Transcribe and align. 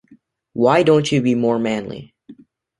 Why 0.53 0.81
don’t 0.81 1.11
you 1.11 1.21
be 1.21 1.35
more 1.35 1.59
manly. 1.59 2.15